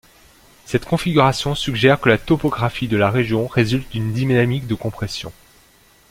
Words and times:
Cette 0.65 0.85
configuration 0.85 1.53
suggère 1.53 2.01
que 2.01 2.09
la 2.09 2.17
topographie 2.17 2.87
de 2.87 2.97
la 2.97 3.11
région 3.11 3.45
résulte 3.45 3.91
d'une 3.91 4.13
dynamique 4.13 4.65
de 4.65 4.73
compression. 4.73 5.31